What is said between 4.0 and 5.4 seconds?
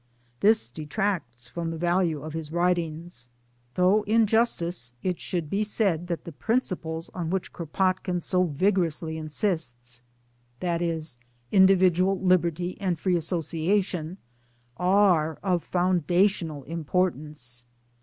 220 MY DAYS AND DREAMS in justice it